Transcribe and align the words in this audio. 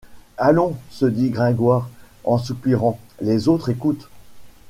Allons! 0.39 0.77
se 0.89 1.05
dit 1.05 1.29
Gringoire 1.29 1.87
en 2.23 2.39
soupirant, 2.39 2.97
les 3.21 3.47
autres 3.47 3.69
écoutent. 3.69 4.09